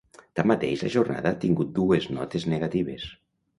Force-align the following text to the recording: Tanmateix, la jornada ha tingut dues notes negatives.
Tanmateix, 0.37 0.81
la 0.85 0.91
jornada 0.95 1.35
ha 1.35 1.39
tingut 1.45 1.71
dues 1.77 2.09
notes 2.17 2.51
negatives. 2.57 3.09